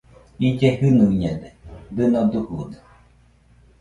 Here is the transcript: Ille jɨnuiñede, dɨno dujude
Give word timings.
Ille 0.47 0.69
jɨnuiñede, 0.77 1.49
dɨno 1.95 2.19
dujude 2.31 2.77